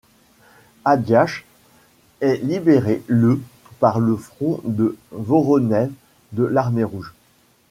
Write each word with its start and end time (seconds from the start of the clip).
Hadiatch 0.83 1.45
est 2.21 2.37
libérée 2.37 3.03
le 3.05 3.39
par 3.79 3.99
le 3.99 4.15
front 4.17 4.59
de 4.65 4.97
Voronej 5.11 5.91
de 6.31 6.43
l'Armée 6.43 6.83
rouge. 6.83 7.13